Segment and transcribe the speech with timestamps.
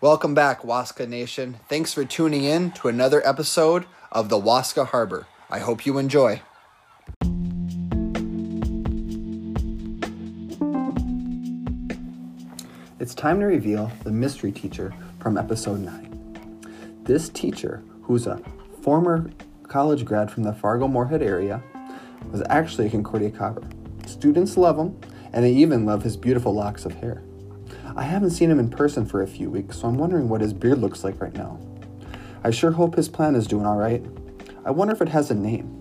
[0.00, 1.58] Welcome back, Waska Nation.
[1.68, 5.26] Thanks for tuning in to another episode of the Waska Harbor.
[5.50, 6.40] I hope you enjoy.
[13.00, 17.02] It's time to reveal the mystery teacher from episode 9.
[17.02, 18.40] This teacher, who's a
[18.82, 19.32] former
[19.64, 21.60] college grad from the Fargo Moorhead area,
[22.30, 23.68] was actually a Concordia Cobber.
[24.06, 24.96] Students love him,
[25.32, 27.20] and they even love his beautiful locks of hair.
[27.96, 30.52] I haven't seen him in person for a few weeks, so I'm wondering what his
[30.52, 31.58] beard looks like right now.
[32.44, 34.04] I sure hope his plan is doing alright.
[34.64, 35.74] I wonder if it has a name.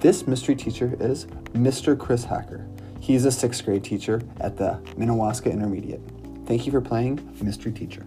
[0.00, 1.98] This mystery teacher is Mr.
[1.98, 2.66] Chris Hacker.
[3.00, 6.02] He's a sixth grade teacher at the Minnewaska Intermediate.
[6.46, 8.04] Thank you for playing Mystery Teacher.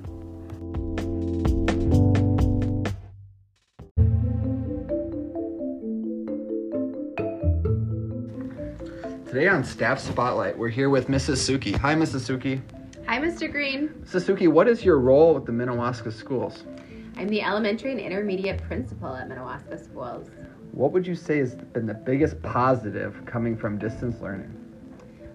[9.28, 11.38] Today on Staff Spotlight, we're here with Mrs.
[11.38, 11.76] Suki.
[11.78, 12.28] Hi, Mrs.
[12.30, 12.62] Suki.
[13.12, 13.52] Hi, Mr.
[13.52, 13.90] Green.
[14.06, 16.64] Suki, what is your role with the Minnewaska schools?
[17.18, 20.30] I'm the elementary and intermediate principal at Minnewaska Schools.
[20.72, 24.56] What would you say has been the biggest positive coming from distance learning?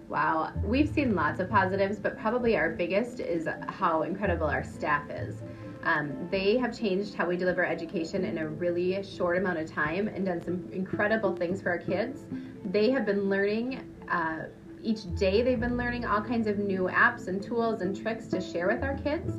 [0.09, 5.07] Wow, we've seen lots of positives, but probably our biggest is how incredible our staff
[5.11, 5.43] is.
[5.83, 10.07] Um, they have changed how we deliver education in a really short amount of time
[10.07, 12.25] and done some incredible things for our kids.
[12.65, 13.93] They have been learning.
[14.09, 14.45] Uh,
[14.87, 18.39] each day they've been learning all kinds of new apps and tools and tricks to
[18.39, 19.35] share with our kids.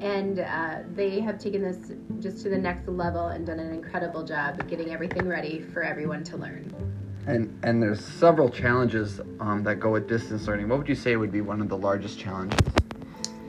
[0.00, 4.24] And uh, they have taken this just to the next level and done an incredible
[4.24, 6.72] job getting everything ready for everyone to learn.
[7.26, 10.68] And and there's several challenges um, that go with distance learning.
[10.68, 12.58] What would you say would be one of the largest challenges?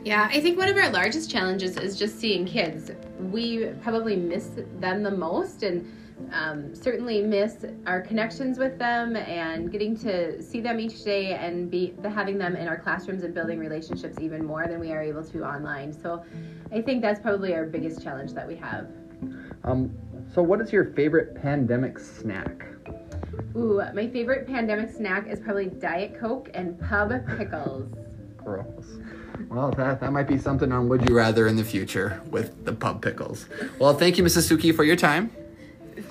[0.03, 2.91] Yeah i think one of our largest challenges is just seeing kids.
[3.19, 5.85] We probably miss them the most and
[6.31, 11.69] um, certainly miss our connections with them and getting to see them each day and
[11.69, 15.01] be the, having them in our classrooms and building relationships even more than we are
[15.01, 15.93] able to online.
[15.93, 16.23] So
[16.71, 18.87] I think that's probably our biggest challenge that we have.
[19.63, 19.91] Um,
[20.33, 22.65] so, what is your favorite pandemic snack?
[23.55, 27.91] Ooh, my favorite pandemic snack is probably Diet Coke and pub pickles.
[28.37, 28.99] Gross.
[29.49, 32.73] Well, that, that might be something on Would You Rather in the future with the
[32.73, 33.47] pub pickles.
[33.79, 34.51] Well, thank you, Mrs.
[34.51, 35.31] Suki, for your time.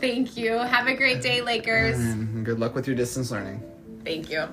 [0.01, 0.53] Thank you.
[0.59, 1.99] Have a great day, Lakers.
[1.99, 3.63] And good luck with your distance learning.
[4.05, 4.49] Thank you.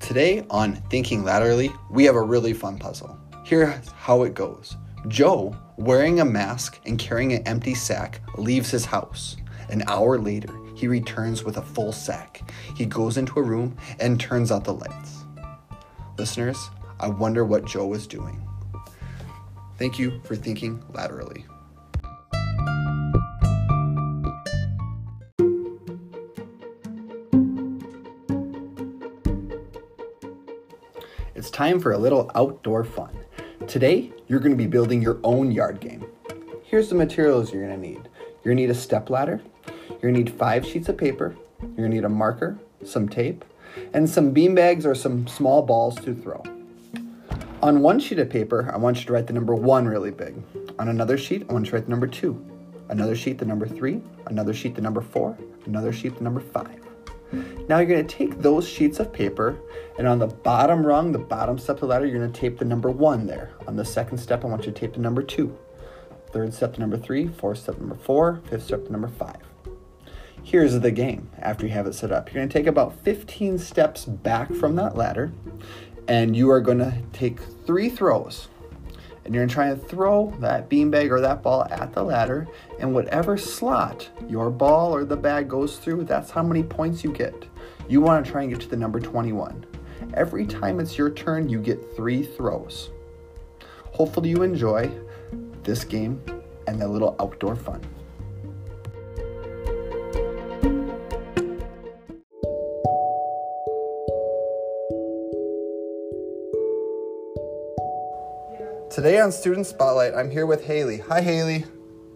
[0.00, 3.18] Today on Thinking Laterally, we have a really fun puzzle.
[3.44, 4.76] Here's how it goes
[5.08, 9.36] Joe, wearing a mask and carrying an empty sack, leaves his house.
[9.68, 12.50] An hour later, he returns with a full sack.
[12.76, 15.15] He goes into a room and turns out the lights.
[16.18, 18.40] Listeners, I wonder what Joe was doing.
[19.76, 21.44] Thank you for thinking laterally.
[31.34, 33.14] It's time for a little outdoor fun.
[33.66, 36.06] Today, you're going to be building your own yard game.
[36.62, 38.08] Here's the materials you're going to need.
[38.42, 39.42] You're going to need a step ladder,
[39.90, 43.06] you're going to need five sheets of paper, you're going to need a marker, some
[43.06, 43.44] tape,
[43.92, 46.42] and some bean bags or some small balls to throw.
[47.62, 50.42] On one sheet of paper, I want you to write the number one really big.
[50.78, 52.44] On another sheet, I want you to write the number two.
[52.88, 54.00] Another sheet, the number three.
[54.26, 55.36] Another sheet, the number four.
[55.64, 56.80] Another sheet, the number five.
[57.68, 59.58] Now you're going to take those sheets of paper,
[59.98, 62.58] and on the bottom rung, the bottom step of the ladder, you're going to tape
[62.58, 63.50] the number one there.
[63.66, 65.56] On the second step, I want you to tape the number two.
[66.30, 69.45] Third step to number three, fourth step number four, fifth step to number five.
[70.46, 72.28] Here's the game after you have it set up.
[72.28, 75.32] You're going to take about 15 steps back from that ladder,
[76.06, 78.46] and you are going to take three throws.
[79.24, 82.46] And you're going to try and throw that beanbag or that ball at the ladder,
[82.78, 87.12] and whatever slot your ball or the bag goes through, that's how many points you
[87.12, 87.44] get.
[87.88, 89.66] You want to try and get to the number 21.
[90.14, 92.90] Every time it's your turn, you get three throws.
[93.94, 94.92] Hopefully, you enjoy
[95.64, 96.22] this game
[96.68, 97.84] and the little outdoor fun.
[108.96, 110.96] Today on Student Spotlight, I'm here with Haley.
[111.00, 111.66] Hi, Haley.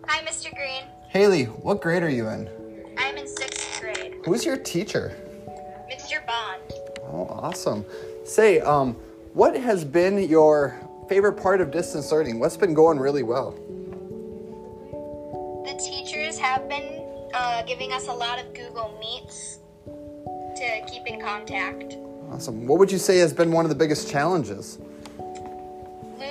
[0.08, 0.50] Hi, Mr.
[0.54, 0.84] Green.
[1.10, 2.48] Haley, what grade are you in?
[2.96, 4.14] I'm in sixth grade.
[4.24, 5.14] Who's your teacher?
[5.92, 6.26] Mr.
[6.26, 6.62] Bond.
[7.02, 7.84] Oh, awesome.
[8.24, 8.94] Say, um,
[9.34, 10.74] what has been your
[11.06, 12.40] favorite part of distance learning?
[12.40, 13.50] What's been going really well?
[15.66, 17.04] The teachers have been
[17.34, 21.98] uh, giving us a lot of Google Meets to keep in contact.
[22.30, 22.66] Awesome.
[22.66, 24.78] What would you say has been one of the biggest challenges?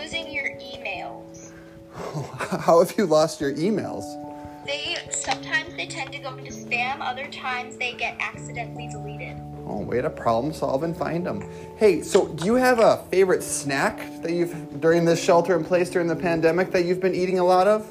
[0.09, 1.51] Losing your emails.
[2.65, 4.03] How have you lost your emails?
[4.65, 9.37] They sometimes they tend to go into spam, other times they get accidentally deleted.
[9.67, 11.47] Oh, way to problem solve and find them.
[11.77, 15.91] Hey, so do you have a favorite snack that you've during this shelter in place
[15.91, 17.87] during the pandemic that you've been eating a lot of?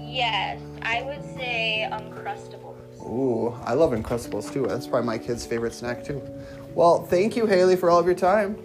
[0.00, 2.76] Yes, I would say Uncrustables.
[3.02, 4.68] Ooh, I love Uncrustables too.
[4.68, 6.22] That's probably my kid's favorite snack too.
[6.76, 8.56] Well, thank you, Haley, for all of your time.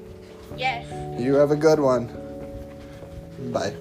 [0.56, 0.86] Yes.
[1.20, 2.23] You have a good one.
[3.52, 3.74] Bye.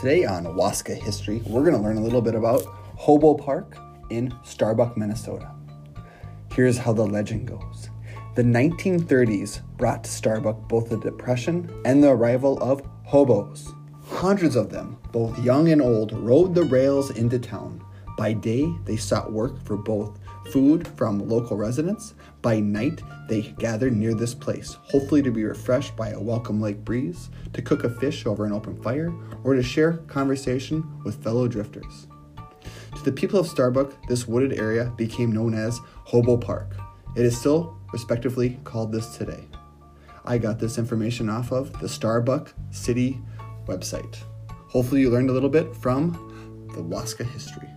[0.00, 2.62] Today on Waska History, we're going to learn a little bit about
[2.96, 3.76] Hobo Park
[4.10, 5.50] in Starbuck, Minnesota.
[6.54, 7.90] Here's how the legend goes.
[8.34, 13.72] The 1930s brought to Starbuck both the Depression and the arrival of hobos.
[14.04, 17.84] Hundreds of them, both young and old, rode the rails into town.
[18.20, 20.20] By day, they sought work for both
[20.52, 22.12] food from local residents.
[22.42, 23.00] By night,
[23.30, 27.62] they gathered near this place, hopefully to be refreshed by a welcome lake breeze, to
[27.62, 29.10] cook a fish over an open fire,
[29.42, 32.08] or to share conversation with fellow drifters.
[32.94, 36.76] To the people of Starbuck, this wooded area became known as Hobo Park.
[37.16, 39.48] It is still respectively called this today.
[40.26, 43.18] I got this information off of the Starbuck City
[43.64, 44.18] website.
[44.68, 47.69] Hopefully, you learned a little bit from the Waska history.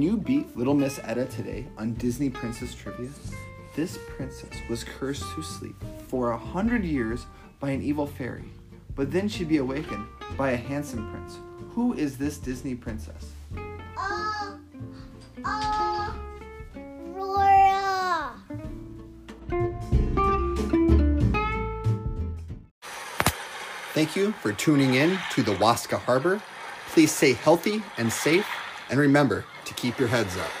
[0.00, 3.10] Can you beat Little Miss Etta today on Disney Princess Trivia?
[3.76, 5.76] This princess was cursed to sleep
[6.08, 7.26] for a hundred years
[7.58, 8.50] by an evil fairy,
[8.94, 10.06] but then she'd be awakened
[10.38, 11.36] by a handsome prince.
[11.74, 13.32] Who is this Disney princess?
[13.94, 14.56] Uh,
[15.44, 16.14] uh,
[17.14, 18.32] Laura.
[23.92, 26.40] Thank you for tuning in to the Waska Harbor.
[26.88, 28.46] Please stay healthy and safe,
[28.88, 29.46] and remember to
[29.80, 30.59] keep your heads up.